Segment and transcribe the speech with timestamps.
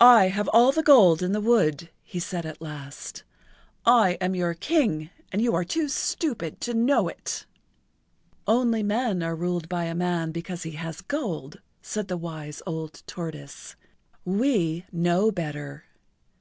[0.00, 3.22] "I have all the gold in the wood," he[Pg 83] said at last.
[3.84, 7.46] "I am your King and you are too stupid to know it."
[8.48, 13.04] "Only men are ruled by a man because he has gold," said the wise old
[13.06, 13.76] tortoise.
[14.24, 15.84] "We know better.